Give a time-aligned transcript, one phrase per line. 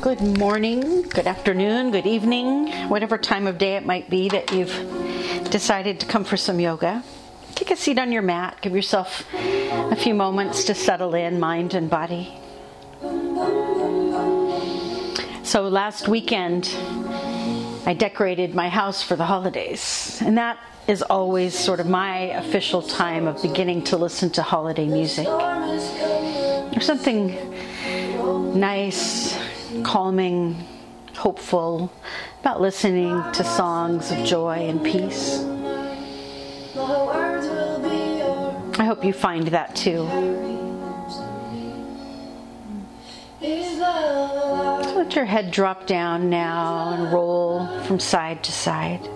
[0.00, 4.72] Good morning, good afternoon, good evening, whatever time of day it might be that you've
[5.50, 7.04] decided to come for some yoga.
[7.54, 11.74] Take a seat on your mat, give yourself a few moments to settle in, mind
[11.74, 12.32] and body.
[15.42, 16.74] So, last weekend,
[17.84, 20.58] I decorated my house for the holidays, and that
[20.88, 25.28] is always sort of my official time of beginning to listen to holiday music.
[26.74, 27.38] There's something
[28.58, 29.38] nice,
[29.84, 30.56] calming,
[31.14, 31.92] hopeful
[32.40, 35.38] about listening to songs of joy and peace.
[38.76, 40.02] I hope you find that too.
[44.96, 49.08] Let your head drop down now and roll from side to side.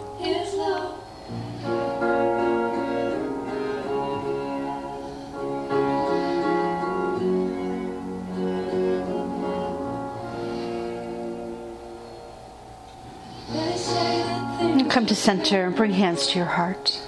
[14.89, 16.99] Come to center and bring hands to your heart.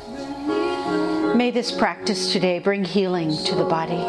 [1.35, 4.05] May this practice today bring healing to the body,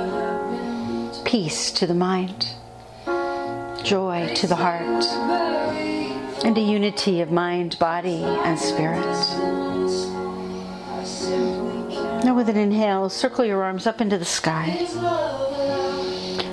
[1.24, 2.50] peace to the mind,
[3.84, 5.06] joy to the heart,
[6.44, 9.00] and a unity of mind, body, and spirit.
[12.26, 14.86] Now, with an inhale, circle your arms up into the sky.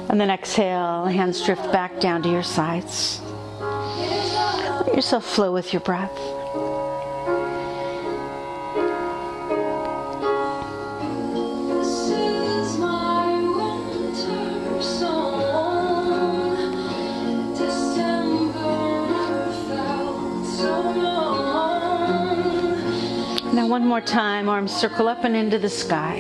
[0.09, 3.21] And then exhale, hands drift back down to your sides.
[3.61, 6.17] Let yourself flow with your breath.
[23.79, 26.17] One more time, arms circle up and into the sky.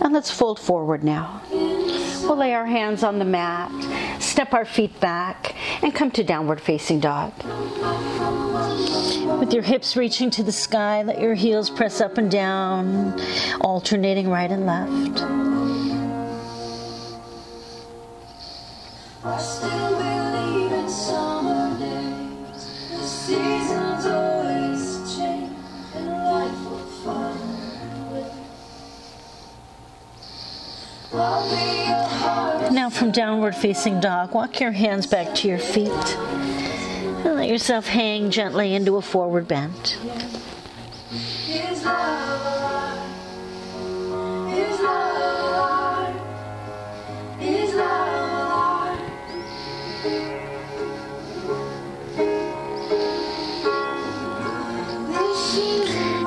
[0.00, 1.42] And let's fold forward now.
[1.50, 3.72] We'll lay our hands on the mat,
[4.22, 7.32] step our feet back, and come to downward facing dog.
[9.40, 13.20] With your hips reaching to the sky, let your heels press up and down,
[13.60, 15.18] alternating right and left.
[32.84, 37.86] Now, from downward facing dog, walk your hands back to your feet and let yourself
[37.86, 39.96] hang gently into a forward bend.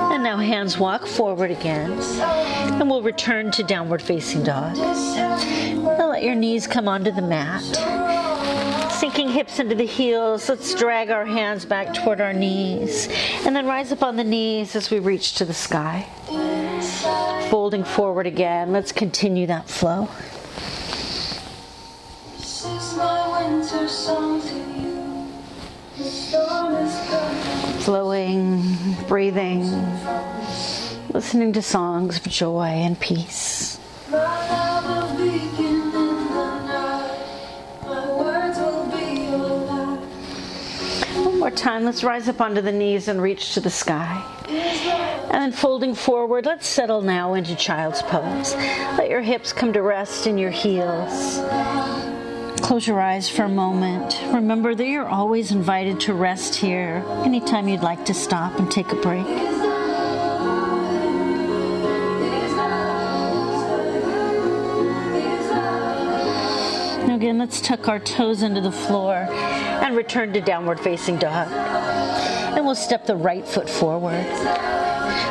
[0.09, 4.75] And now, hands walk forward again, and we'll return to downward facing dog.
[6.17, 7.61] Let your knees come onto the mat.
[8.91, 13.07] Sinking hips into the heels, let's drag our hands back toward our knees,
[13.45, 16.07] and then rise up on the knees as we reach to the sky.
[17.51, 20.09] Folding forward again, let's continue that flow.
[22.35, 25.28] This is my winter song to you.
[25.99, 27.79] The storm is coming.
[27.81, 28.75] Flowing,
[29.07, 29.69] breathing,
[31.13, 33.79] listening to songs of joy and peace.
[41.57, 44.23] Time, let's rise up onto the knees and reach to the sky.
[44.47, 48.56] And then folding forward, let's settle now into child's pose.
[48.97, 51.40] Let your hips come to rest in your heels.
[52.62, 54.22] Close your eyes for a moment.
[54.34, 58.91] Remember that you're always invited to rest here anytime you'd like to stop and take
[58.91, 59.28] a break.
[67.17, 71.47] Again, let's tuck our toes into the floor and return to downward facing dog.
[72.55, 74.23] And we'll step the right foot forward.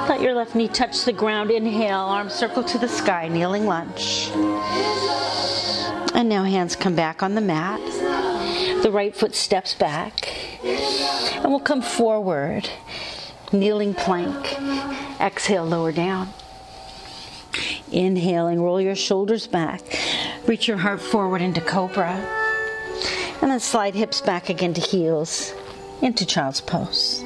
[0.08, 1.52] Let your left knee touch the ground.
[1.52, 4.32] Inhale, arms circle to the sky, kneeling lunge.
[6.12, 7.80] And now hands come back on the mat.
[8.82, 10.34] The right foot steps back.
[10.64, 12.68] And we'll come forward,
[13.52, 14.56] kneeling plank.
[15.20, 16.30] Exhale, lower down.
[17.92, 19.82] Inhaling, roll your shoulders back.
[20.46, 22.12] Reach your heart forward into cobra.
[23.42, 25.52] And then slide hips back again to heels
[26.02, 27.22] into child's pose.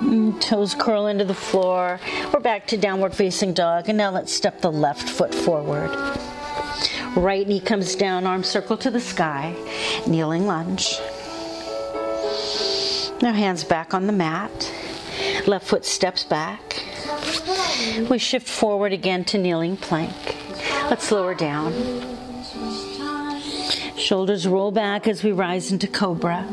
[0.00, 2.00] Mm, Toes curl into the floor.
[2.32, 3.90] We're back to downward facing dog.
[3.90, 5.90] And now let's step the left foot forward.
[7.14, 9.54] Right knee comes down, arm circle to the sky,
[10.06, 10.98] kneeling lunge.
[13.20, 14.72] Now hands back on the mat.
[15.46, 16.82] Left foot steps back.
[18.08, 20.38] We shift forward again to kneeling plank.
[20.90, 21.72] Let's lower down.
[23.96, 26.44] Shoulders roll back as we rise into cobra.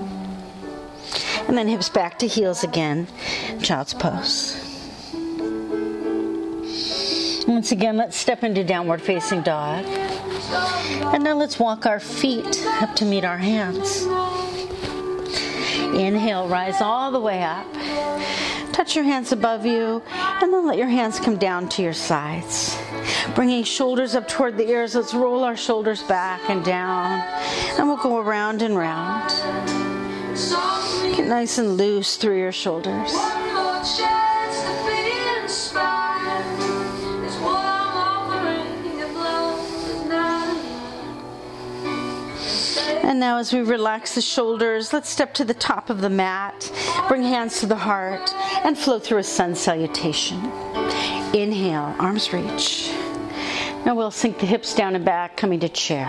[1.48, 3.08] And then hips back to heels again.
[3.64, 4.64] Child's pose.
[7.48, 9.84] Once again, let's step into downward facing dog.
[9.86, 14.04] And now let's walk our feet up to meet our hands.
[15.96, 17.66] Inhale, rise all the way up.
[18.72, 22.78] Touch your hands above you, and then let your hands come down to your sides.
[23.36, 27.22] Bringing shoulders up toward the ears, let's roll our shoulders back and down,
[27.78, 29.30] and we'll go around and round.
[31.16, 33.14] Get nice and loose through your shoulders.
[43.04, 46.72] And now, as we relax the shoulders, let's step to the top of the mat.
[47.08, 48.32] Bring hands to the heart
[48.64, 50.38] and flow through a sun salutation.
[51.34, 52.92] Inhale, arms reach.
[53.88, 56.04] Now we'll sink the hips down and back, coming to chair.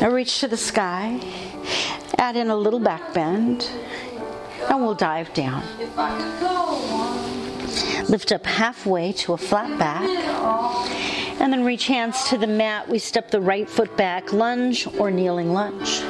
[0.00, 1.20] Now reach to the sky.
[2.16, 3.70] Add in a little back bend.
[4.70, 5.62] And we'll dive down.
[8.08, 10.08] Lift up halfway to a flat back.
[11.38, 12.88] And then reach hands to the mat.
[12.88, 16.00] We step the right foot back, lunge or kneeling lunge.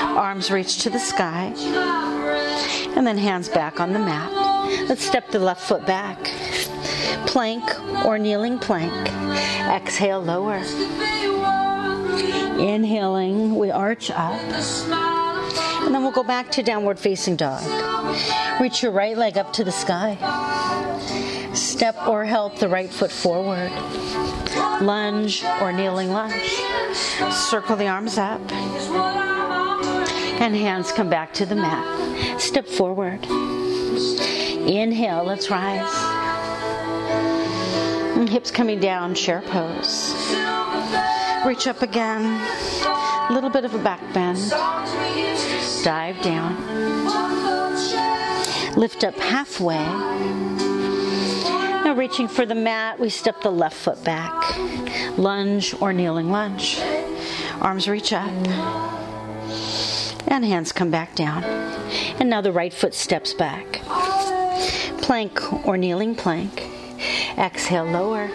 [0.00, 1.52] Arms reach to the sky.
[2.96, 4.30] And then hands back on the mat.
[4.88, 6.20] Let's step the left foot back.
[7.26, 7.64] Plank
[8.04, 8.92] or kneeling plank.
[9.68, 10.62] Exhale, lower.
[12.58, 14.40] Inhaling, we arch up.
[15.84, 17.62] And then we'll go back to downward facing dog.
[18.60, 20.16] Reach your right leg up to the sky.
[21.54, 23.70] Step or help the right foot forward.
[24.80, 26.60] Lunge or kneeling lunge.
[27.30, 28.40] Circle the arms up.
[30.40, 32.40] And hands come back to the mat.
[32.40, 33.24] Step forward.
[34.66, 36.17] Inhale, let's rise.
[38.28, 40.14] Hips coming down, chair pose.
[41.46, 42.38] Reach up again.
[42.84, 44.50] A little bit of a back bend.
[45.82, 46.54] Dive down.
[48.76, 49.82] Lift up halfway.
[51.84, 54.58] Now reaching for the mat, we step the left foot back.
[55.16, 56.78] Lunge or kneeling lunge.
[57.62, 58.30] Arms reach up.
[60.26, 61.44] And hands come back down.
[62.20, 63.80] And now the right foot steps back.
[65.00, 66.77] Plank or kneeling plank.
[67.38, 68.26] Exhale, lower.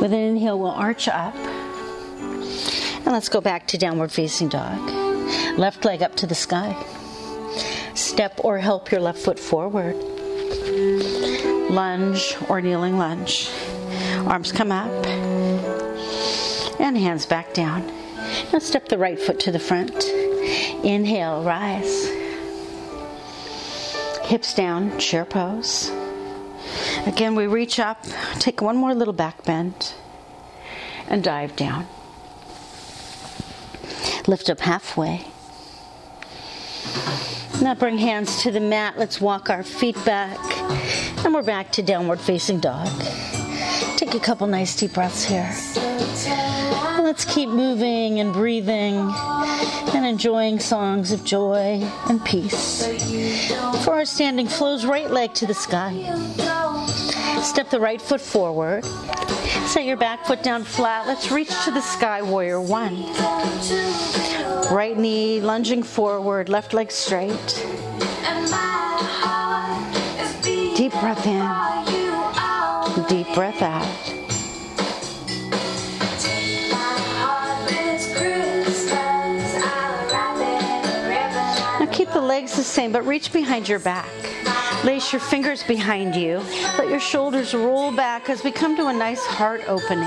[0.00, 1.34] With an inhale, we'll arch up.
[1.34, 4.78] And let's go back to downward facing dog.
[5.58, 6.76] Left leg up to the sky.
[7.94, 9.96] Step or help your left foot forward.
[11.70, 13.50] Lunge or kneeling lunge.
[14.26, 15.06] Arms come up.
[16.78, 17.90] And hands back down.
[18.52, 20.04] Now step the right foot to the front.
[20.84, 22.08] Inhale, rise.
[24.22, 25.90] Hips down, chair pose.
[27.06, 28.04] Again, we reach up,
[28.38, 29.92] take one more little back bend,
[31.08, 31.86] and dive down.
[34.26, 35.26] Lift up halfway.
[37.60, 38.98] Now bring hands to the mat.
[38.98, 40.38] Let's walk our feet back.
[41.24, 42.88] And we're back to downward facing dog.
[43.96, 45.50] Take a couple nice deep breaths here.
[47.02, 48.96] Let's keep moving and breathing
[49.94, 52.86] and enjoying songs of joy and peace.
[53.84, 56.53] For our standing flows right leg to the sky.
[57.44, 58.84] Step the right foot forward.
[59.66, 61.06] Set your back foot down flat.
[61.06, 63.04] Let's reach to the sky, warrior one.
[64.72, 67.30] Right knee lunging forward, left leg straight.
[70.74, 71.46] Deep breath in,
[73.08, 73.86] deep breath out.
[81.78, 84.08] Now keep the legs the same, but reach behind your back.
[84.84, 86.42] Lace your fingers behind you.
[86.76, 90.04] Let your shoulders roll back as we come to a nice heart opening.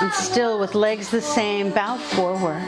[0.00, 2.62] And still with legs the same, bow forward.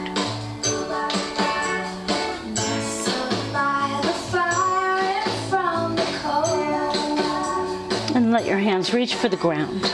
[8.13, 9.89] And let your hands reach for the ground.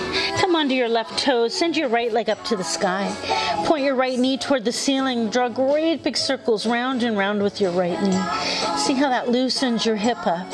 [0.58, 1.54] Onto your left toes.
[1.54, 3.16] Send your right leg up to the sky.
[3.68, 5.30] Point your right knee toward the ceiling.
[5.30, 8.76] Draw great big circles round and round with your right knee.
[8.76, 10.52] See how that loosens your hip up.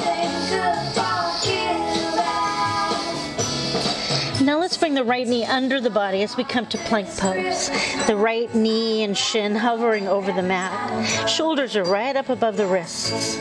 [4.42, 7.70] Now let's bring the right knee under the body as we come to plank pose.
[8.06, 11.30] The right knee and shin hovering over the mat.
[11.30, 13.38] Shoulders are right up above the wrists.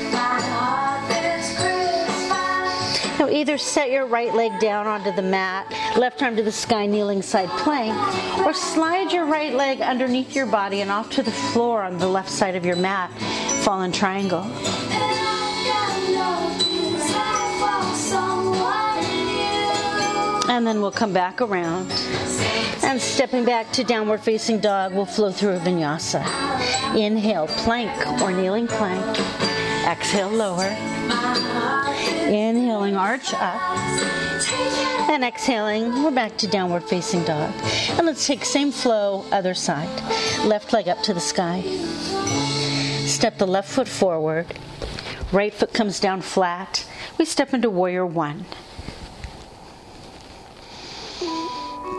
[3.22, 6.86] Now either set your right leg down onto the mat, left arm to the sky,
[6.86, 7.96] kneeling side plank,
[8.44, 12.08] or slide your right leg underneath your body and off to the floor on the
[12.08, 13.12] left side of your mat,
[13.62, 14.42] fallen triangle.
[20.50, 21.92] And then we'll come back around.
[22.82, 26.26] And stepping back to downward facing dog, we'll flow through a vinyasa.
[26.96, 29.61] Inhale, plank or kneeling plank.
[29.86, 30.68] Exhale, lower.
[32.28, 33.60] Inhaling, arch up.
[35.10, 37.52] And exhaling, we're back to downward facing dog.
[37.98, 39.90] And let's take same flow, other side.
[40.44, 41.62] Left leg up to the sky.
[43.06, 44.46] Step the left foot forward.
[45.32, 46.86] Right foot comes down flat.
[47.18, 48.44] We step into warrior one.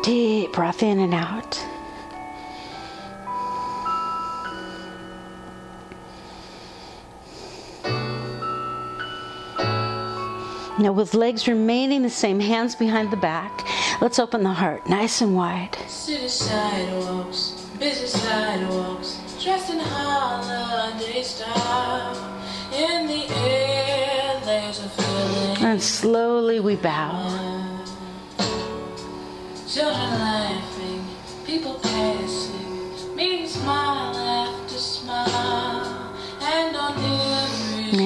[0.03, 1.63] Deep breath in and out.
[10.79, 13.67] Now, with legs remaining the same, hands behind the back,
[14.01, 15.77] let's open the heart nice and wide.
[15.87, 22.17] City sidewalks, busy sidewalks, dressed in holiday style.
[22.73, 25.57] In the air, there's a feeling.
[25.63, 27.11] And slowly we bow.
[29.67, 31.05] Children laughing,
[31.45, 32.62] people passing,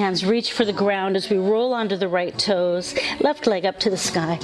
[0.08, 3.78] hands reach for the ground as we roll onto the right toes, left leg up
[3.78, 4.40] to the sky.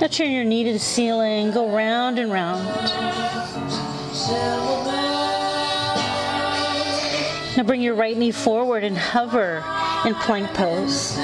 [0.00, 2.64] Now turn your knee to the ceiling, go round and round.
[7.58, 9.62] Now bring your right knee forward and hover
[10.06, 11.18] in plank pose.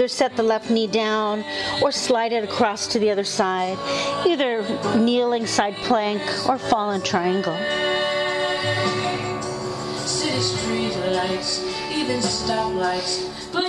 [0.00, 1.44] Either set the left knee down
[1.82, 3.76] or slide it across to the other side,
[4.26, 4.62] either
[4.96, 7.52] kneeling side plank or fallen triangle.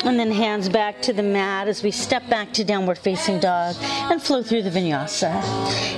[0.06, 3.76] And then hands back to the mat as we step back to downward facing dog
[3.82, 5.36] and flow through the vinyasa.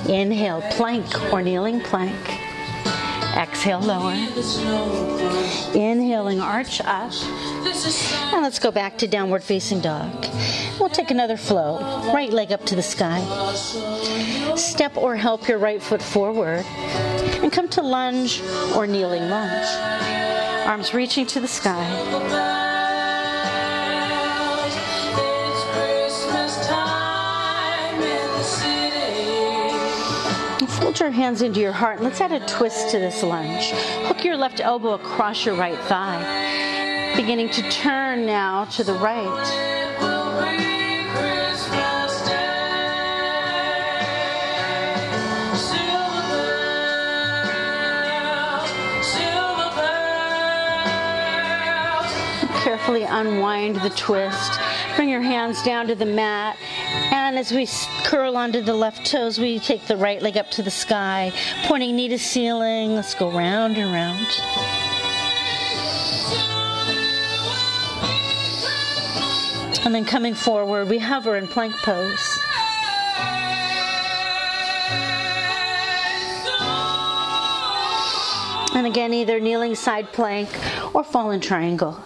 [0.10, 2.43] Inhale, plank or kneeling plank.
[3.36, 4.14] Exhale, lower.
[5.74, 7.12] Inhaling, arch up.
[8.32, 10.26] And let's go back to downward facing dog.
[10.80, 11.80] We'll take another flow.
[12.14, 13.20] Right leg up to the sky.
[14.56, 16.64] Step or help your right foot forward.
[17.42, 18.42] And come to lunge
[18.76, 19.68] or kneeling lunge.
[20.68, 22.53] Arms reaching to the sky.
[30.84, 32.00] Fold your hands into your heart.
[32.00, 33.72] And let's add a twist to this lunge.
[34.06, 37.14] Hook your left elbow across your right thigh.
[37.16, 39.24] Beginning to turn now to the right.
[52.62, 54.60] Carefully unwind the twist.
[54.98, 56.58] Bring your hands down to the mat.
[57.12, 57.68] And as we
[58.04, 61.32] curl onto the left toes, we take the right leg up to the sky,
[61.64, 62.96] pointing knee to ceiling.
[62.96, 64.28] Let's go round and round.
[69.86, 72.40] And then coming forward, we hover in plank pose.
[78.76, 80.50] And again, either kneeling side plank
[80.96, 82.00] or fallen triangle.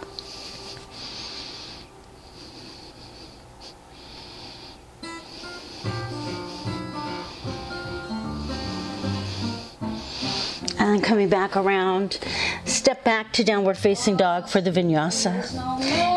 [11.08, 12.18] Coming back around,
[12.66, 15.42] step back to downward facing dog for the vinyasa.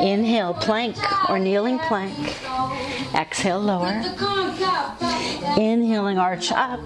[0.01, 0.97] Inhale, plank
[1.29, 2.13] or kneeling plank.
[3.15, 4.03] Exhale, lower.
[5.57, 6.81] Inhaling, arch up.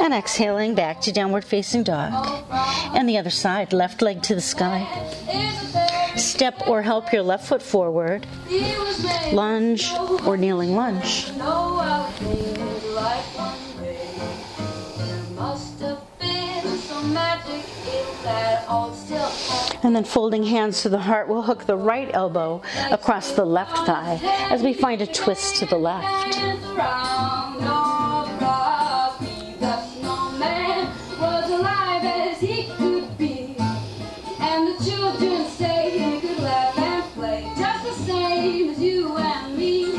[0.00, 2.12] And exhaling back to downward facing dog.
[2.94, 4.86] And the other side, left leg to the sky.
[6.14, 8.24] Step or help your left foot forward.
[9.32, 9.92] Lunge
[10.24, 11.26] or kneeling lunge.
[19.82, 23.86] And then folding hands to the heart, we'll hook the right elbow across the left
[23.86, 24.18] thigh
[24.50, 26.36] as we find a twist to the left.
[34.40, 39.56] And the children say he could laugh and play just the same as you and
[39.56, 39.94] me.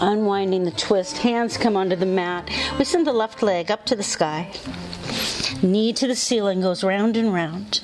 [0.00, 2.50] Unwinding the twist, hands come onto the mat.
[2.78, 4.50] We send the left leg up to the sky.
[5.62, 7.80] Knee to the ceiling goes round and round.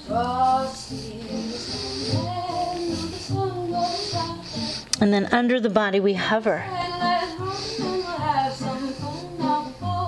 [5.00, 6.64] And then under the body, we hover.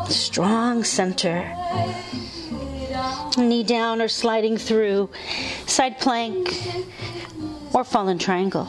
[0.08, 1.52] Strong center.
[3.36, 5.10] Knee down or sliding through.
[5.66, 6.48] Side plank
[7.74, 8.68] or fallen triangle.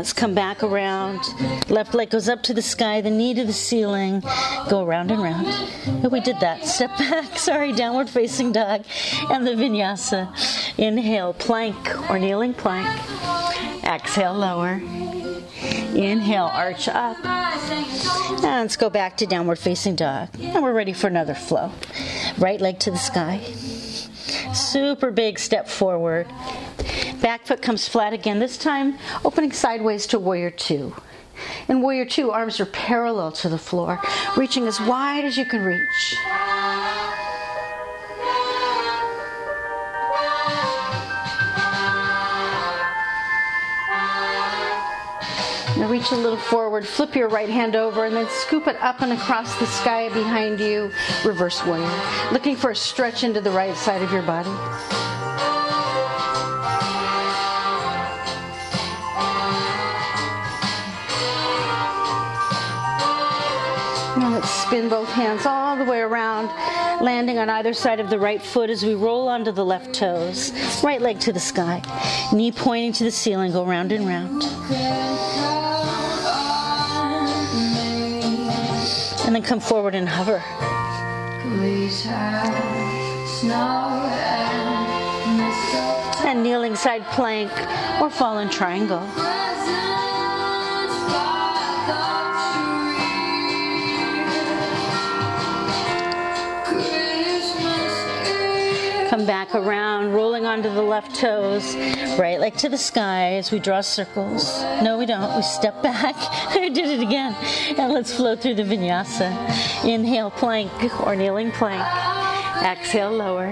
[0.00, 1.20] Let's come back around.
[1.68, 4.22] Left leg goes up to the sky, the knee to the ceiling.
[4.70, 5.46] Go around and round.
[6.02, 6.64] Oh, we did that.
[6.64, 8.86] Step back, sorry, downward facing dog.
[9.28, 10.32] And the vinyasa.
[10.78, 12.88] Inhale, plank or kneeling plank.
[13.84, 14.80] Exhale, lower.
[15.94, 17.22] Inhale, arch up.
[17.22, 20.30] And let's go back to downward facing dog.
[20.40, 21.72] And we're ready for another flow.
[22.38, 23.42] Right leg to the sky.
[24.54, 26.26] Super big step forward.
[27.20, 30.94] Back foot comes flat again, this time opening sideways to warrior two.
[31.68, 34.00] In warrior two, arms are parallel to the floor,
[34.36, 36.16] reaching as wide as you can reach.
[45.88, 49.12] Reach a little forward, flip your right hand over, and then scoop it up and
[49.12, 50.90] across the sky behind you.
[51.24, 51.90] Reverse warrior.
[52.32, 54.48] Looking for a stretch into the right side of your body.
[64.20, 66.46] Now let's spin both hands all the way around,
[67.02, 70.52] landing on either side of the right foot as we roll onto the left toes.
[70.84, 71.82] Right leg to the sky,
[72.32, 75.19] knee pointing to the ceiling, go round and round.
[79.30, 80.42] And then come forward and hover.
[86.26, 87.52] And kneeling side plank
[88.02, 89.08] or fallen triangle.
[99.10, 101.74] Come back around, rolling onto the left toes,
[102.16, 104.62] right leg to the sky as we draw circles.
[104.84, 105.34] No, we don't.
[105.34, 106.14] We step back.
[106.16, 107.34] I did it again.
[107.76, 109.84] And let's flow through the vinyasa.
[109.84, 110.70] Inhale, plank
[111.04, 111.82] or kneeling plank.
[112.62, 113.48] Exhale, lower.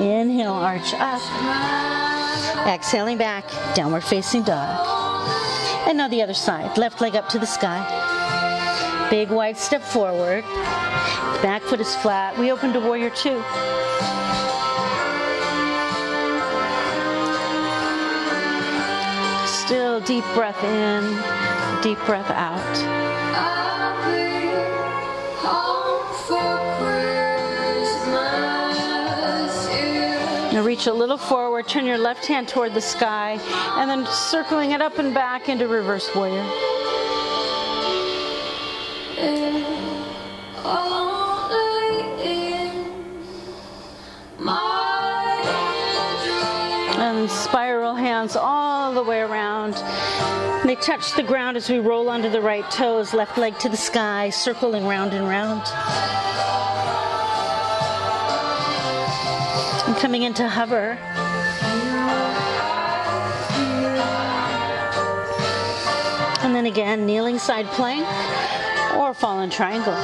[0.00, 1.20] Inhale, arch up.
[2.66, 4.88] Exhaling back, downward facing dog.
[5.86, 6.78] And now the other side.
[6.78, 8.21] Left leg up to the sky.
[9.12, 10.42] Big wide step forward.
[11.42, 12.38] Back foot is flat.
[12.38, 13.42] We open to warrior two.
[19.46, 22.56] Still deep breath in, deep breath out.
[30.54, 33.38] Now reach a little forward, turn your left hand toward the sky,
[33.78, 36.81] and then circling it up and back into reverse warrior.
[46.98, 49.74] And spiral hands all the way around.
[50.66, 53.76] They touch the ground as we roll onto the right toes, left leg to the
[53.76, 55.62] sky, circling round and round.
[59.86, 60.98] And coming into hover.
[66.42, 68.04] And then again, kneeling side plank
[68.94, 69.94] or fallen triangle.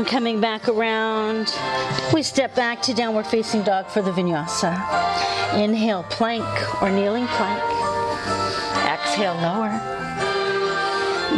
[0.00, 1.54] And coming back around,
[2.14, 4.72] we step back to downward facing dog for the vinyasa.
[5.58, 6.44] Inhale, plank
[6.80, 7.62] or kneeling plank.
[8.86, 9.68] Exhale, lower.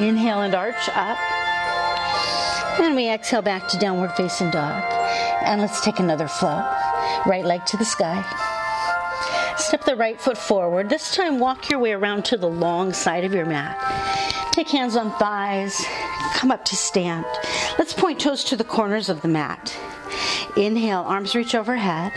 [0.01, 1.19] Inhale and arch up.
[2.79, 4.83] And we exhale back to downward facing dog.
[5.45, 6.63] And let's take another flow.
[7.27, 8.25] Right leg to the sky.
[9.57, 10.89] Step the right foot forward.
[10.89, 13.79] This time, walk your way around to the long side of your mat.
[14.53, 15.85] Take hands on thighs.
[16.35, 17.25] Come up to stand.
[17.79, 19.77] Let's point toes to the corners of the mat.
[20.57, 22.13] Inhale, arms reach overhead.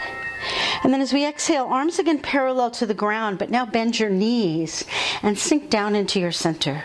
[0.84, 4.10] And then as we exhale, arms again parallel to the ground, but now bend your
[4.10, 4.84] knees
[5.24, 6.84] and sink down into your center.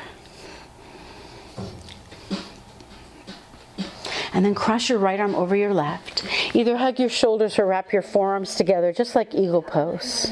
[4.40, 6.24] And then cross your right arm over your left.
[6.54, 10.30] Either hug your shoulders or wrap your forearms together, just like eagle pose.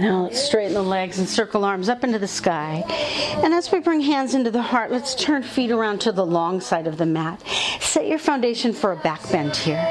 [0.00, 2.82] Now let's straighten the legs and circle arms up into the sky.
[3.44, 6.62] And as we bring hands into the heart, let's turn feet around to the long
[6.62, 7.42] side of the mat.
[7.88, 9.82] Set your foundation for a back bend here.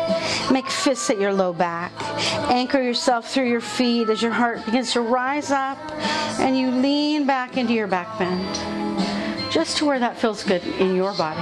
[0.51, 1.91] Make fists at your low back.
[2.47, 5.79] Anchor yourself through your feet as your heart begins to rise up
[6.39, 9.51] and you lean back into your back bend.
[9.51, 11.41] Just to where that feels good in your body.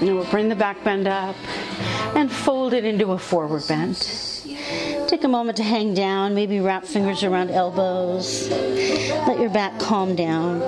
[0.00, 1.36] And we'll bring the back bend up
[2.16, 4.23] and fold it into a forward bend.
[5.24, 8.50] Take a moment to hang down, maybe wrap fingers around elbows.
[8.50, 10.60] Let your back calm down.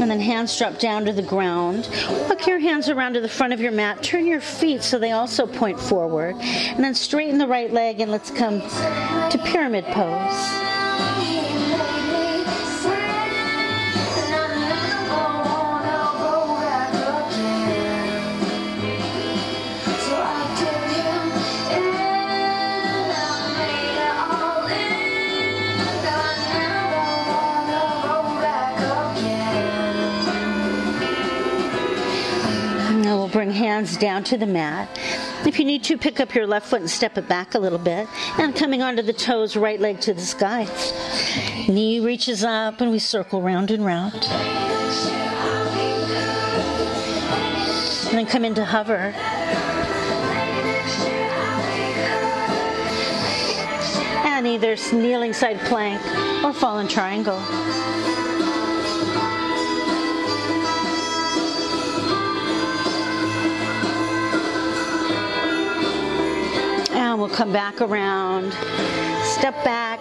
[0.00, 1.88] And then hands drop down to the ground.
[2.28, 4.00] Walk your hands around to the front of your mat.
[4.04, 6.36] Turn your feet so they also point forward.
[6.36, 10.65] And then straighten the right leg and let's come to pyramid pose.
[33.36, 34.88] Bring hands down to the mat.
[35.44, 37.78] If you need to, pick up your left foot and step it back a little
[37.78, 38.08] bit.
[38.38, 40.66] And coming onto the toes, right leg to the sky.
[41.68, 44.14] Knee reaches up and we circle round and round.
[48.06, 49.12] And then come into hover.
[54.24, 56.00] And either kneeling side plank
[56.42, 57.42] or fallen triangle.
[67.16, 68.52] And we'll come back around,
[69.22, 70.00] step back,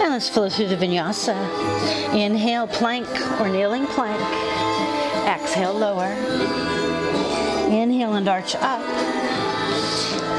[0.00, 1.36] and let's flow through the vinyasa.
[2.14, 3.06] Inhale, plank
[3.38, 4.18] or kneeling plank.
[5.28, 6.10] Exhale, lower.
[7.70, 8.80] Inhale and arch up.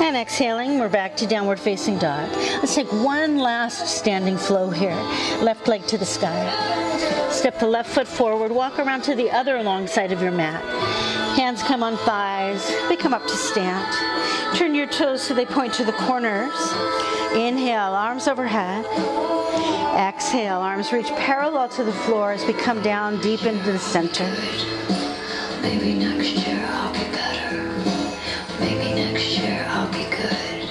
[0.02, 2.28] And exhaling, we're back to downward facing dog.
[2.32, 4.96] Let's take one last standing flow here.
[5.44, 6.50] Left leg to the sky.
[7.30, 10.64] Step the left foot forward, walk around to the other long side of your mat.
[11.38, 13.86] Hands come on thighs, we come up to stand.
[14.54, 16.54] Turn your toes so they point to the corners.
[17.34, 18.86] Inhale, arms overhead.
[19.96, 24.30] Exhale, arms reach parallel to the floor as we come down deep into the center.
[25.62, 27.64] Maybe next year I'll be better.
[28.60, 30.70] Maybe next year I'll be good.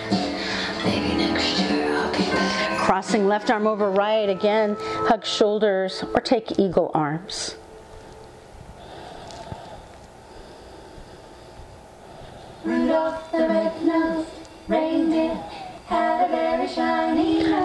[0.85, 2.77] Maybe next year I'll be better.
[2.79, 7.57] Crossing left arm over right again, hug shoulders or take eagle arms.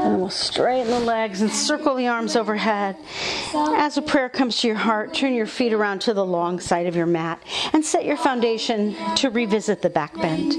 [0.06, 2.98] And we'll straighten the legs and circle the arms overhead.
[3.54, 6.86] As a prayer comes to your heart, turn your feet around to the long side
[6.86, 7.42] of your mat
[7.74, 10.54] and set your foundation to revisit the back bend.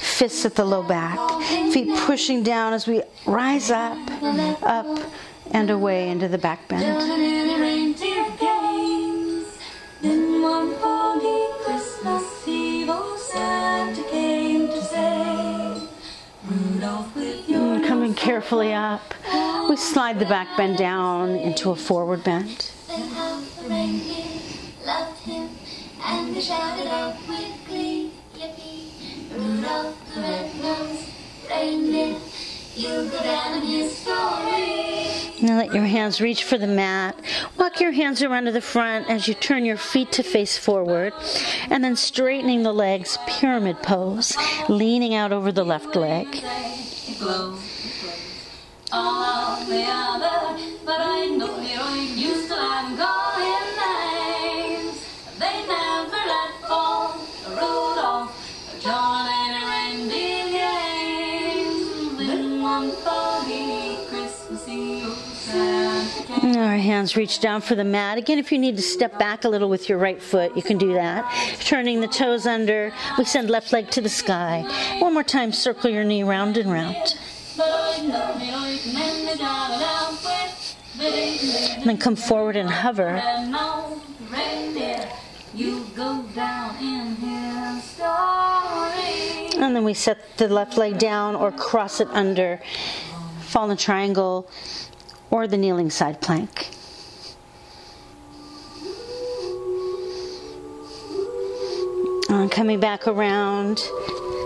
[0.00, 1.18] Fists at the low back,
[1.72, 3.98] feet pushing down as we rise up,
[4.62, 4.86] up,
[5.50, 7.49] and away into the back bend.
[18.20, 19.14] Carefully up,
[19.70, 22.70] we slide the back bend down into a forward bend.
[22.86, 24.26] Then how the reindeer
[24.86, 25.48] loved him,
[26.04, 29.32] and they shouted out with glee, Yippee!
[29.34, 31.08] Rudolph the red-nosed
[31.48, 32.16] reindeer,
[32.76, 35.40] you'll go down in history.
[35.42, 37.18] Now let your hands reach for the mat.
[37.56, 41.14] Walk your hands around to the front as you turn your feet to face forward.
[41.70, 44.36] And then straightening the legs, pyramid pose,
[44.68, 46.26] leaning out over the left leg.
[46.34, 47.80] It glows, it glows.
[66.56, 68.18] Our hands reach down for the mat.
[68.18, 70.78] Again, if you need to step back a little with your right foot, you can
[70.78, 71.30] do that.
[71.60, 74.64] Turning the toes under, we send left leg to the sky.
[74.98, 77.18] One more time, circle your knee round and round.
[81.76, 83.08] And then come forward and hover.
[89.56, 92.60] And then we set the left leg down or cross it under,
[93.40, 94.48] fallen triangle,
[95.30, 96.70] or the kneeling side plank.
[102.28, 103.82] And coming back around,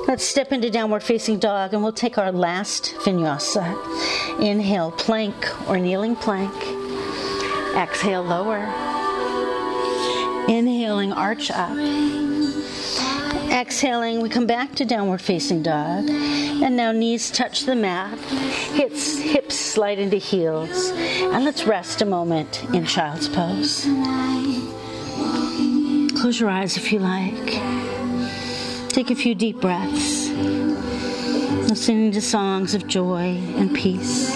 [0.06, 3.64] let's step into downward facing dog and we'll take our last vinyasa.
[4.40, 5.34] Inhale, plank
[5.68, 6.52] or kneeling plank.
[7.76, 8.64] Exhale, lower.
[10.48, 11.76] Inhaling, arch up.
[13.50, 16.08] Exhaling, we come back to downward facing dog.
[16.08, 18.18] And now knees touch the mat,
[18.74, 20.90] hips, hips slide into heels.
[20.90, 23.84] And let's rest a moment in child's pose.
[26.20, 27.93] Close your eyes if you like.
[28.94, 30.30] Take a few deep breaths,
[31.68, 34.32] listening to songs of joy and peace.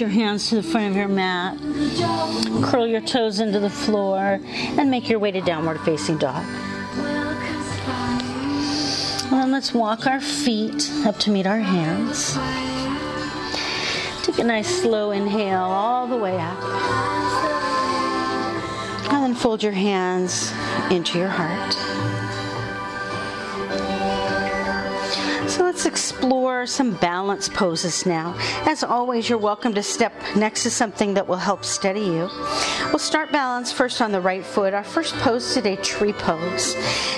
[0.00, 1.58] Your hands to the front of your mat.
[2.64, 4.40] Curl your toes into the floor
[4.78, 6.44] and make your way to downward facing dog.
[9.30, 12.34] And then let's walk our feet up to meet our hands.
[14.24, 16.58] Take a nice slow inhale all the way up.
[19.12, 20.52] And then fold your hands
[20.90, 22.19] into your heart.
[25.80, 28.36] Let's explore some balance poses now.
[28.66, 32.28] As always, you're welcome to step next to something that will help steady you.
[32.88, 34.74] We'll start balance first on the right foot.
[34.74, 36.76] Our first pose today, tree pose.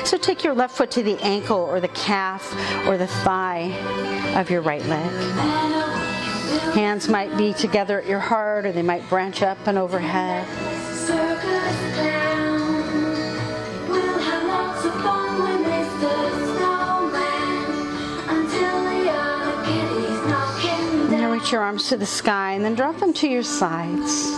[0.09, 2.55] So take your left foot to the ankle or the calf
[2.87, 3.73] or the thigh
[4.37, 5.11] of your right leg.
[6.73, 10.72] Hands might be together at your heart or they might branch up and overhead.
[21.53, 24.31] Your arms to the sky and then drop them to your sides.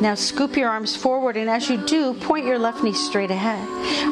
[0.00, 3.66] Now scoop your arms forward, and as you do, point your left knee straight ahead.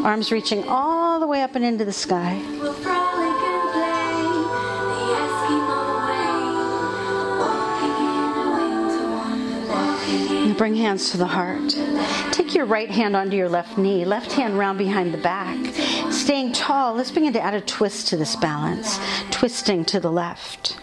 [0.04, 2.40] Arms reaching all the way up and into the sky.
[10.58, 11.76] Bring hands to the heart.
[12.30, 15.58] Take your right hand onto your left knee, left hand round behind the back.
[16.12, 20.76] Staying tall, let's begin to add a twist to this balance, twisting to the left.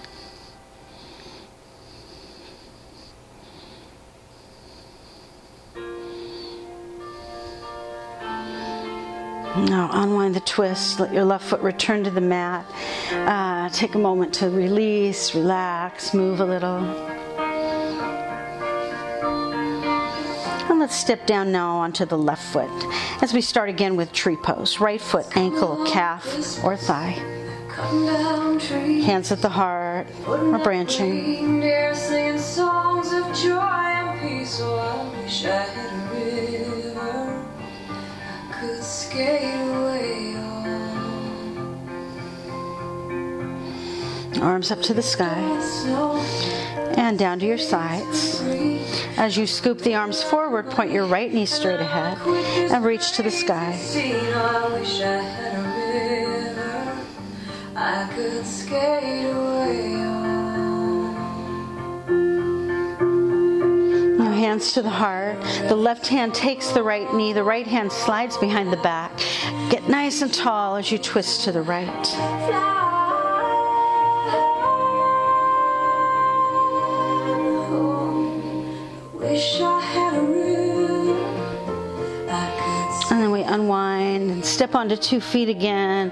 [9.65, 10.99] Now unwind the twist.
[10.99, 12.65] Let your left foot return to the mat.
[13.11, 16.79] Uh, take a moment to release, relax, move a little.
[20.69, 22.69] And let's step down now onto the left foot
[23.21, 24.79] as we start again with tree pose.
[24.79, 27.17] Right foot, ankle, calf, or thigh.
[29.05, 31.61] Hands at the heart or branching.
[44.41, 45.37] Arms up to the sky
[46.97, 48.41] and down to your sides.
[49.17, 52.17] As you scoop the arms forward, point your right knee straight ahead
[52.71, 53.75] and reach to the sky.
[53.75, 56.97] Seen, I wish I had a river
[57.75, 59.98] I could skate away
[64.49, 65.39] hands to the heart.
[65.67, 67.33] The left hand takes the right knee.
[67.33, 69.11] The right hand slides behind the back.
[69.69, 72.05] Get nice and tall as you twist to the right.
[83.11, 86.09] And then we unwind and step onto two feet again.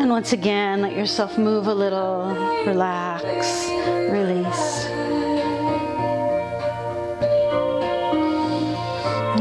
[0.00, 2.34] And once again, let yourself move a little,
[2.66, 3.68] relax,
[4.10, 4.67] release.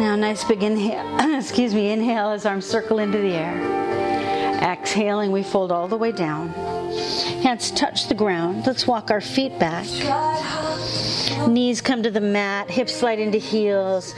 [0.07, 1.35] Now, nice big inhale.
[1.37, 4.61] Excuse me, inhale as arms circle into the air.
[4.63, 6.47] Exhaling, we fold all the way down.
[7.43, 8.65] Hands touch the ground.
[8.65, 9.85] Let's walk our feet back.
[11.49, 14.15] Knees come to the mat, hips slide into heels,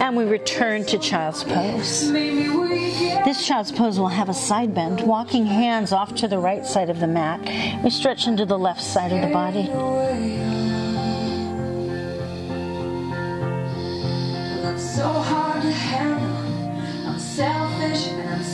[0.00, 2.10] and we return to child's pose.
[2.10, 6.90] This child's pose will have a side bend, walking hands off to the right side
[6.90, 7.84] of the mat.
[7.84, 9.68] We stretch into the left side of the body.
[14.98, 15.27] So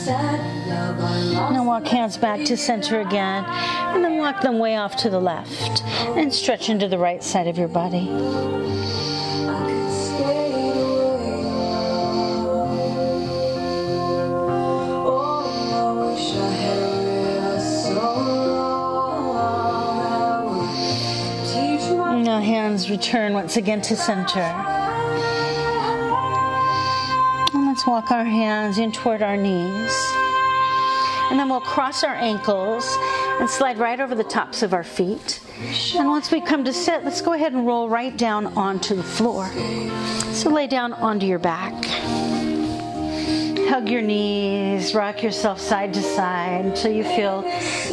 [0.07, 5.19] Now walk hands back to center again, and then walk them way off to the
[5.19, 5.83] left,
[6.17, 8.09] and stretch into the right side of your body.
[22.23, 24.84] Now hands return once again to center.
[27.87, 29.93] Walk our hands in toward our knees.
[31.29, 32.97] And then we'll cross our ankles
[33.39, 35.39] and slide right over the tops of our feet.
[35.95, 39.03] And once we come to sit, let's go ahead and roll right down onto the
[39.03, 39.47] floor.
[40.31, 41.73] So lay down onto your back.
[43.67, 47.41] Hug your knees, rock yourself side to side until you feel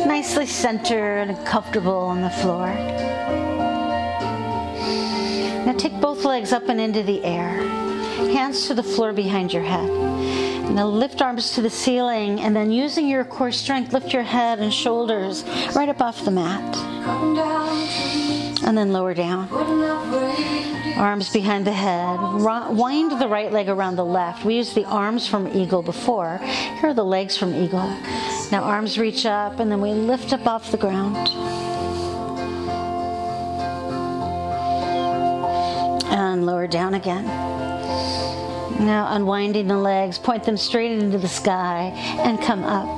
[0.07, 2.67] nicely centered and comfortable on the floor.
[5.65, 7.92] Now take both legs up and into the air.
[8.33, 9.89] Hands to the floor behind your head.
[10.71, 14.59] Now lift arms to the ceiling and then using your core strength, lift your head
[14.59, 15.45] and shoulders
[15.75, 16.77] right up off the mat.
[18.65, 19.49] And then lower down.
[20.97, 22.19] Arms behind the head.
[22.75, 24.45] Wind the right leg around the left.
[24.45, 26.39] We used the arms from eagle before.
[26.39, 27.89] Here are the legs from eagle.
[28.51, 31.29] Now arms reach up and then we lift up off the ground.
[36.13, 37.27] And lower down again.
[38.83, 42.89] Now unwinding the legs, point them straight into the sky and come up.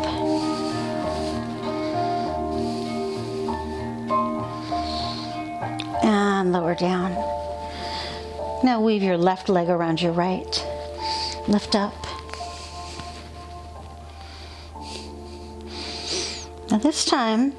[6.03, 7.13] And lower down.
[8.65, 10.67] Now weave your left leg around your right.
[11.49, 11.95] Lift up.
[16.71, 17.53] Now this time,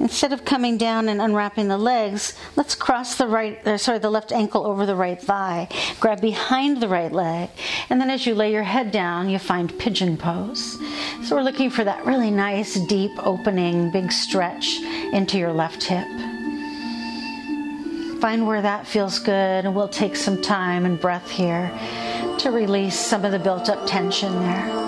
[0.00, 4.10] instead of coming down and unwrapping the legs, let's cross the right, uh, sorry, the
[4.10, 5.68] left ankle over the right thigh.
[6.00, 7.48] Grab behind the right leg,
[7.88, 10.76] and then as you lay your head down, you find pigeon pose.
[11.22, 14.80] So we're looking for that really nice, deep opening, big stretch
[15.12, 16.08] into your left hip.
[18.20, 21.70] Find where that feels good, and we'll take some time and breath here
[22.38, 24.87] to release some of the built up tension there.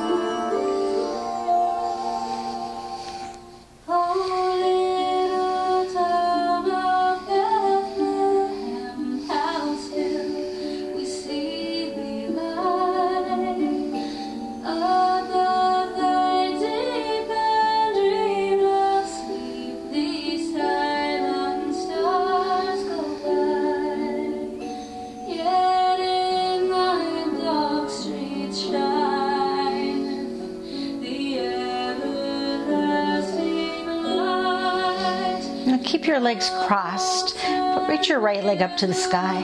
[37.00, 39.42] Crossed, but reach your right leg up to the sky.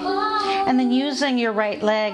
[0.66, 2.12] And then using your right leg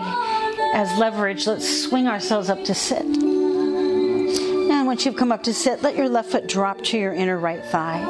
[0.75, 3.03] as leverage, let's swing ourselves up to sit.
[3.03, 7.39] And once you've come up to sit, let your left foot drop to your inner
[7.39, 8.01] right thigh.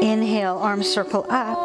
[0.00, 1.58] Inhale, arms circle up.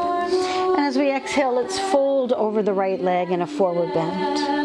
[0.74, 4.57] And as we exhale, let's fold over the right leg in a forward bend.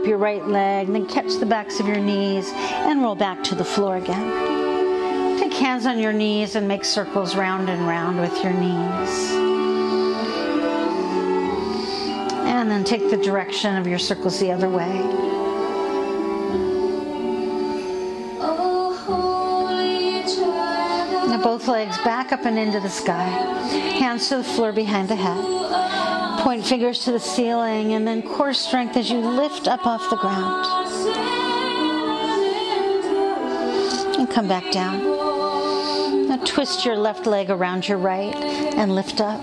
[0.00, 3.54] Up your right leg, then catch the backs of your knees and roll back to
[3.54, 5.38] the floor again.
[5.38, 9.32] Take hands on your knees and make circles round and round with your knees.
[12.46, 15.02] And then take the direction of your circles the other way.
[21.42, 23.24] Both legs back up and into the sky.
[23.98, 25.42] Hands to the floor behind the head.
[26.40, 30.16] Point fingers to the ceiling and then core strength as you lift up off the
[30.16, 30.66] ground.
[34.18, 35.04] And come back down.
[36.28, 39.40] Now twist your left leg around your right and lift up.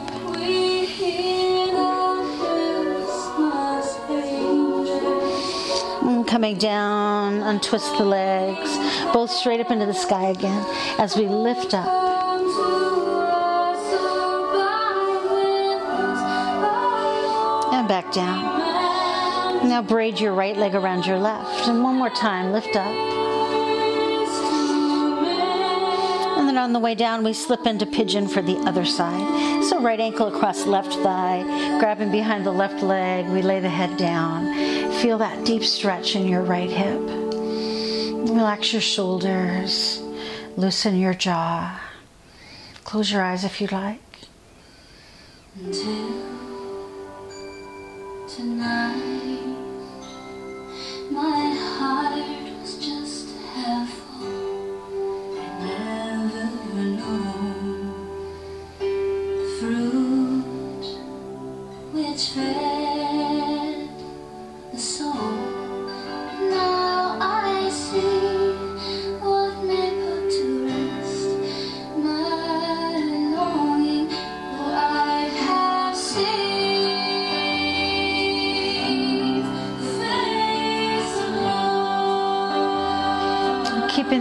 [6.02, 8.76] And coming down, untwist the legs,
[9.14, 10.66] both straight up into the sky again
[10.98, 12.07] as we lift up.
[18.13, 19.67] Down.
[19.67, 21.67] Now braid your right leg around your left.
[21.67, 22.88] And one more time, lift up.
[26.38, 29.63] And then on the way down, we slip into pigeon for the other side.
[29.65, 31.43] So right ankle across left thigh,
[31.80, 34.91] grabbing behind the left leg, we lay the head down.
[35.02, 37.02] Feel that deep stretch in your right hip.
[38.30, 40.02] Relax your shoulders,
[40.56, 41.80] loosen your jaw.
[42.84, 44.00] Close your eyes if you like.
[45.60, 46.37] Until
[48.38, 49.41] tonight,
[51.09, 52.14] my heart
[52.62, 54.78] was just half full.
[55.39, 56.45] I never
[56.97, 57.95] knew
[58.80, 60.86] the fruit
[61.91, 62.66] which fed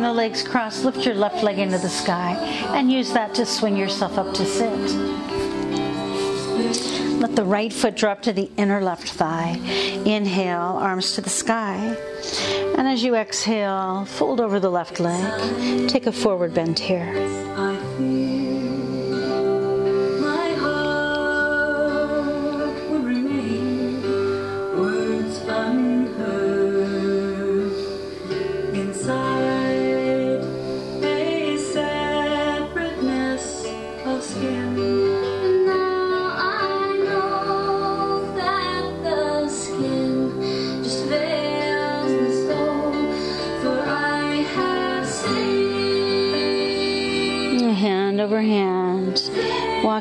[0.07, 2.35] the legs crossed, lift your left leg into the sky
[2.77, 4.71] and use that to swing yourself up to sit.
[7.21, 9.59] Let the right foot drop to the inner left thigh.
[10.05, 11.97] Inhale, arms to the sky.
[12.79, 15.89] And as you exhale, fold over the left leg.
[15.89, 17.13] Take a forward bend here.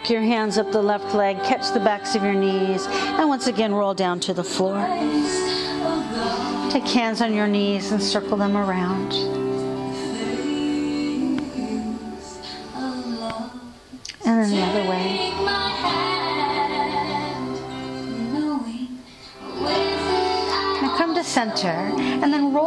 [0.05, 3.47] Walk your hands up the left leg, catch the backs of your knees, and once
[3.47, 4.77] again roll down to the floor.
[6.69, 9.13] Take hands on your knees and circle them around.
[14.23, 15.31] And then the other way.
[20.83, 22.64] Now come to center and then roll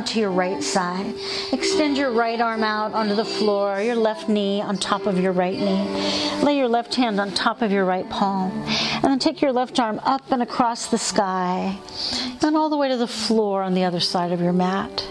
[0.00, 1.14] onto your right side.
[1.52, 5.30] Extend your right arm out onto the floor, your left knee on top of your
[5.30, 6.42] right knee.
[6.42, 8.50] Lay your left hand on top of your right palm.
[8.94, 11.78] And then take your left arm up and across the sky
[12.40, 15.06] and all the way to the floor on the other side of your mat.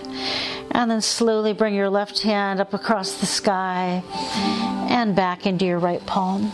[0.71, 4.01] And then slowly bring your left hand up across the sky
[4.89, 6.51] and back into your right palm.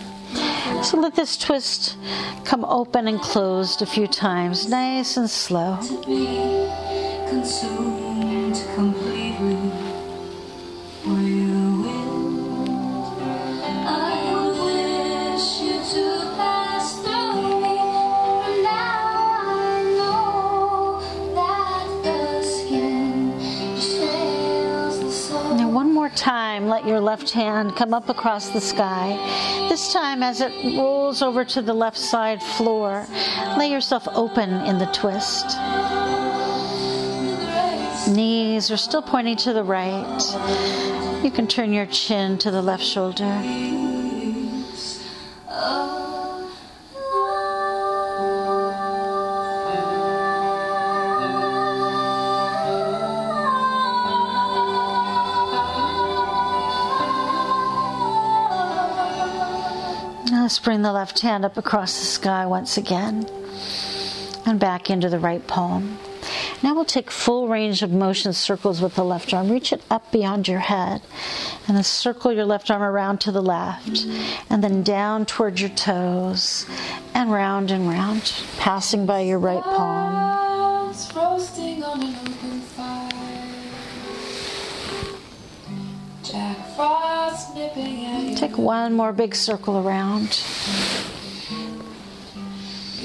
[0.84, 1.96] So let this twist
[2.44, 5.80] come open and closed a few times, nice and slow.
[25.76, 29.15] One more time, let your left hand come up across the sky.
[29.69, 33.07] This time, as it rolls over to the left side floor,
[33.57, 35.57] lay yourself open in the twist.
[38.08, 41.24] Knees are still pointing to the right.
[41.24, 43.26] You can turn your chin to the left shoulder.
[60.32, 63.28] Let's bring the left hand up across the sky once again
[64.45, 65.97] and back into the right palm.
[66.66, 69.51] Now we'll take full range of motion circles with the left arm.
[69.51, 71.03] Reach it up beyond your head
[71.68, 74.03] and then circle your left arm around to the left
[74.49, 76.66] and then down towards your toes
[77.13, 80.88] and round and round, passing by your right palm.
[81.16, 83.11] Roasting on an open fire.
[86.24, 90.41] Jack Frost nipping at Take one more big circle around.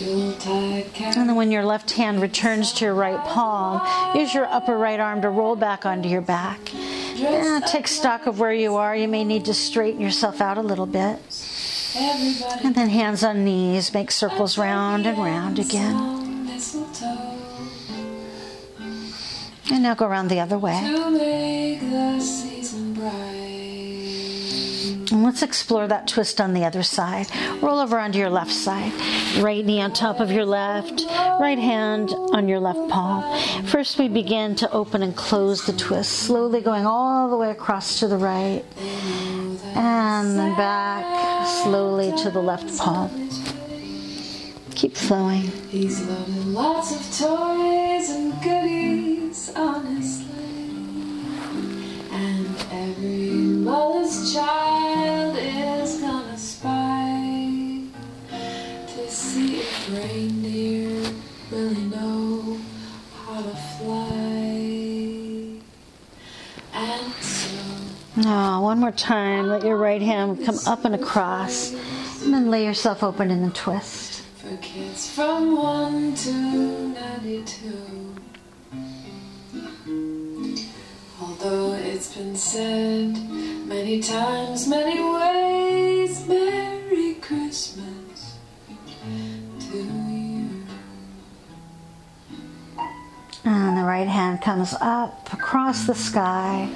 [0.00, 3.80] And then when your left hand returns to your right palm,
[4.16, 6.58] use your upper right arm to roll back onto your back.
[7.14, 8.96] Yeah, take stock of where you are.
[8.96, 11.18] You may need to straighten yourself out a little bit.
[11.96, 16.48] And then hands on knees, make circles round and round again.
[19.72, 20.78] And now go around the other way.
[25.10, 27.26] And let's explore that twist on the other side.
[27.60, 28.92] Roll over onto your left side.
[29.42, 31.04] Right knee on top of your left,
[31.40, 33.24] right hand on your left palm.
[33.66, 37.98] First, we begin to open and close the twist, slowly going all the way across
[38.00, 38.64] to the right.
[39.74, 43.10] And then back slowly to the left palm.
[44.76, 45.42] Keep flowing.
[45.68, 50.30] He's loaded lots of toys and goodies on his sleigh.
[52.12, 54.69] And every mother's child
[68.30, 71.72] Now, one more time, let your right hand come up and across,
[72.22, 74.22] and then lay yourself open in the twist.
[74.36, 78.14] For kids from 1 to 92.
[81.20, 83.18] Although it's been said
[83.66, 88.36] many times, many ways, Merry Christmas
[89.58, 90.50] to you.
[93.44, 96.70] And the right hand comes up across the sky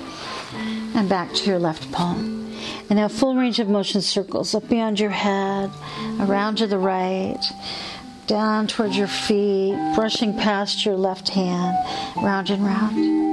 [0.95, 2.53] and back to your left palm.
[2.89, 5.71] And now full range of motion circles up beyond your head,
[6.21, 7.43] around to the right,
[8.27, 11.77] down towards your feet, brushing past your left hand,
[12.17, 13.25] round and round.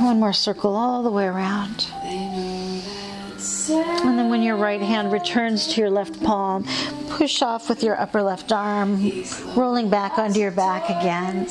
[0.00, 1.86] One more circle all the way around.
[3.68, 6.64] And then when your right hand returns to your left palm,
[7.10, 9.24] push off with your upper left arm,
[9.56, 11.48] rolling back onto your back again,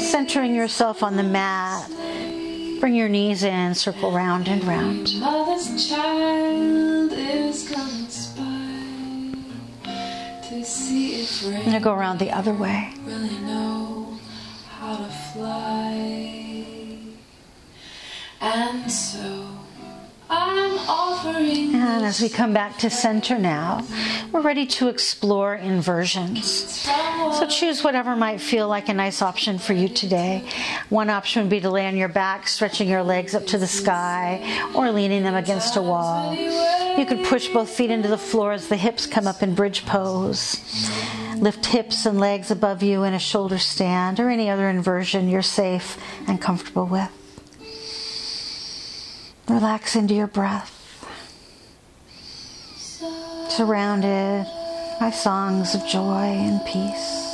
[0.00, 1.90] centering yourself on the mat.
[2.80, 5.18] Bring your knees in, circle round and round.
[5.18, 7.72] Mother's child is
[10.48, 12.92] to see if I'm gonna go around the other way.
[13.04, 14.18] really know
[14.78, 16.56] how to fly.
[18.40, 19.55] And so
[20.28, 23.84] And as we come back to center now,
[24.32, 26.86] we're ready to explore inversions.
[27.38, 30.48] So choose whatever might feel like a nice option for you today.
[30.88, 33.66] One option would be to lay on your back, stretching your legs up to the
[33.66, 36.34] sky, or leaning them against a wall.
[36.34, 39.86] You could push both feet into the floor as the hips come up in bridge
[39.86, 40.90] pose.
[41.36, 45.42] Lift hips and legs above you in a shoulder stand or any other inversion you're
[45.42, 47.10] safe and comfortable with.
[49.48, 50.72] Relax into your breath
[53.48, 54.44] surrounded
[55.00, 57.25] by songs of joy and peace.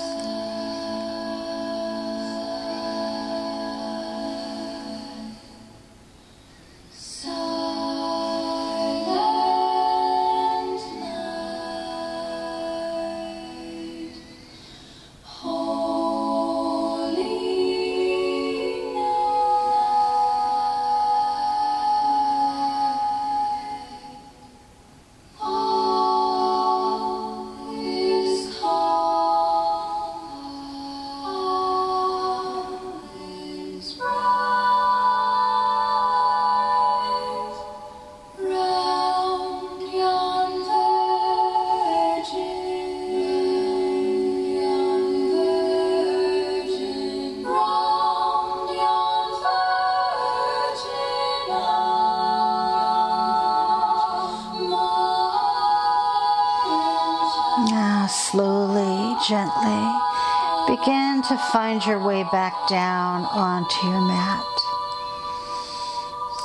[59.63, 64.47] Gently, begin to find your way back down onto your mat.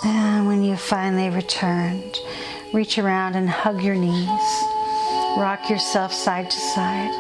[0.06, 2.18] And when you finally returned,
[2.74, 4.64] reach around and hug your knees.
[5.38, 7.12] Rock yourself side to side.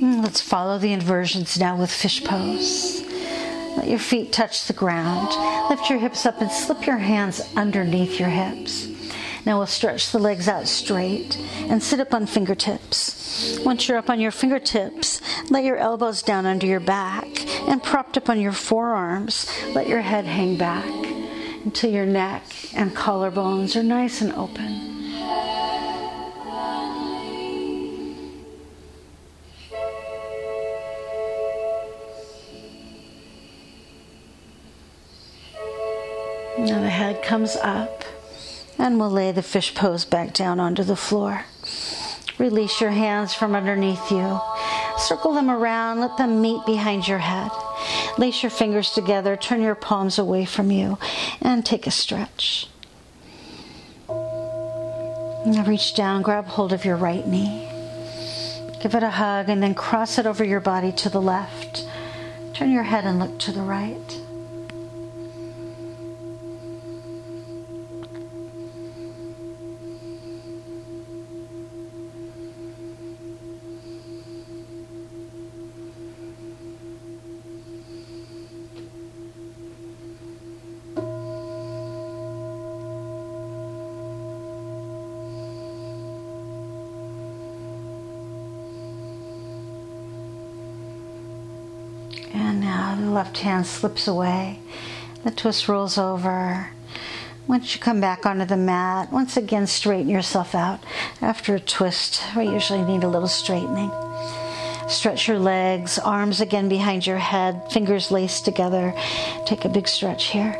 [0.00, 3.02] Mm, Let's follow the inversions now with fish pose.
[3.76, 5.28] Let your feet touch the ground.
[5.70, 8.97] Lift your hips up and slip your hands underneath your hips.
[9.48, 11.38] Now we'll stretch the legs out straight
[11.70, 13.58] and sit up on fingertips.
[13.64, 17.24] Once you're up on your fingertips, let your elbows down under your back
[17.66, 20.84] and propped up on your forearms, let your head hang back
[21.64, 22.44] until your neck
[22.74, 24.84] and collarbones are nice and open.
[36.58, 37.97] Now the head comes up,
[38.78, 41.44] and we'll lay the fish pose back down onto the floor.
[42.38, 44.40] Release your hands from underneath you.
[44.96, 47.50] Circle them around, let them meet behind your head.
[48.16, 50.98] Lace your fingers together, turn your palms away from you,
[51.40, 52.68] and take a stretch.
[54.08, 57.68] Now reach down, grab hold of your right knee.
[58.80, 61.86] Give it a hug, and then cross it over your body to the left.
[62.54, 64.20] Turn your head and look to the right.
[93.28, 94.58] Left hand slips away.
[95.22, 96.70] The twist rolls over.
[97.46, 100.80] Once you come back onto the mat, once again straighten yourself out.
[101.20, 103.92] After a twist, we usually need a little straightening.
[104.88, 108.94] Stretch your legs, arms again behind your head, fingers laced together.
[109.44, 110.58] Take a big stretch here.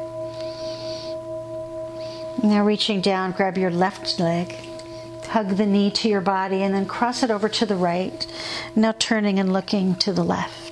[2.42, 4.54] Now, reaching down, grab your left leg,
[5.28, 8.26] hug the knee to your body, and then cross it over to the right.
[8.76, 10.67] Now, turning and looking to the left.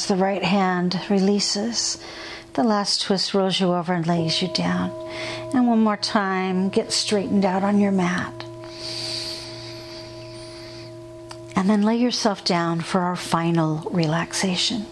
[0.00, 1.98] As the right hand releases,
[2.54, 4.90] the last twist rolls you over and lays you down.
[5.52, 8.32] And one more time, get straightened out on your mat.
[11.54, 14.86] And then lay yourself down for our final relaxation.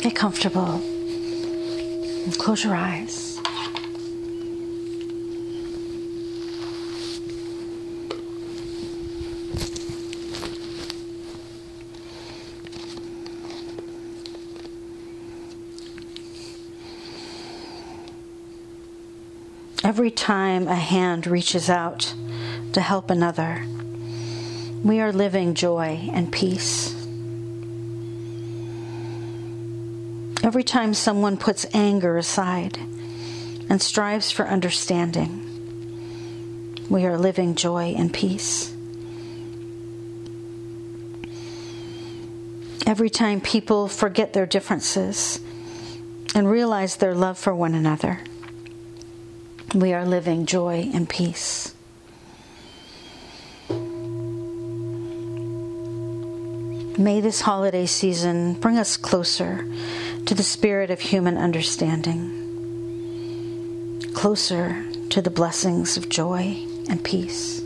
[0.00, 0.74] Get comfortable.
[0.74, 3.33] And close your eyes.
[19.94, 22.12] Every time a hand reaches out
[22.72, 23.64] to help another,
[24.82, 26.92] we are living joy and peace.
[30.42, 32.76] Every time someone puts anger aside
[33.68, 35.30] and strives for understanding,
[36.90, 38.74] we are living joy and peace.
[42.84, 45.38] Every time people forget their differences
[46.34, 48.18] and realize their love for one another,
[49.74, 51.74] we are living joy and peace.
[56.96, 59.66] May this holiday season bring us closer
[60.26, 62.30] to the spirit of human understanding,
[64.14, 66.56] closer to the blessings of joy
[66.88, 67.63] and peace.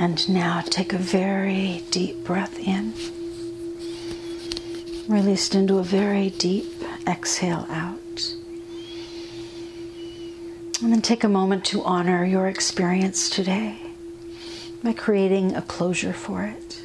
[0.00, 2.94] And now take a very deep breath in,
[5.08, 6.72] released into a very deep
[7.06, 8.34] exhale out.
[10.80, 13.80] And then take a moment to honor your experience today
[14.84, 16.82] by creating a closure for it.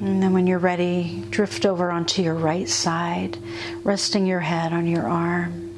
[0.00, 3.38] And then when you're ready, drift over onto your right side,
[3.84, 5.70] resting your head on your arm,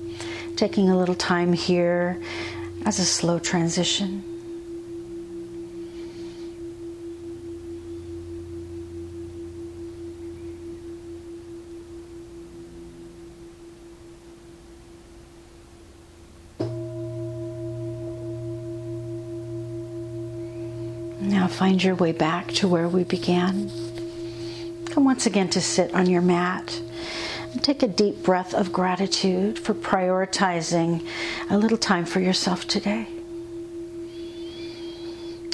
[0.56, 2.18] taking a little time here
[2.86, 4.24] as a slow transition.
[21.20, 23.89] Now find your way back to where we began.
[24.90, 26.80] Come once again to sit on your mat
[27.52, 31.06] and take a deep breath of gratitude for prioritizing
[31.48, 33.06] a little time for yourself today.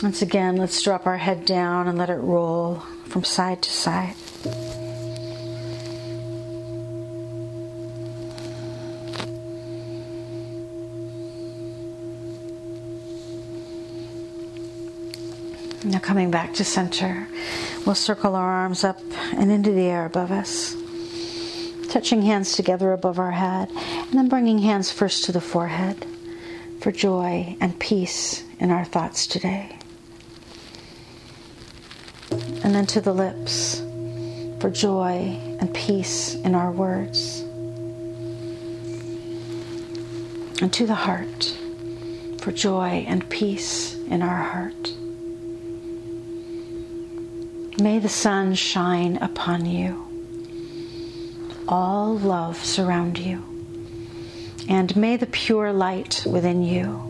[0.03, 4.14] Once again, let's drop our head down and let it roll from side to side.
[15.84, 17.28] Now, coming back to center,
[17.87, 19.01] we'll circle our arms up
[19.32, 20.76] and into the air above us.
[21.89, 26.05] touching hands together above our head, and then bringing hands first to the forehead
[26.80, 29.78] for joy and peace in our thoughts today.
[32.30, 33.80] And then to the lips
[34.61, 37.41] for joy and peace in our words.
[40.61, 41.57] And to the heart
[42.41, 44.86] for joy and peace in our heart.
[47.79, 50.03] May the sun shine upon you.
[51.68, 53.43] All love surround you.
[54.68, 57.03] And may the pure light within you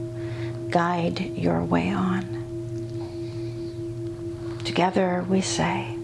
[0.71, 2.25] guide your way on.
[4.65, 5.97] Together we say,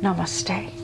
[0.00, 0.75] Namaste.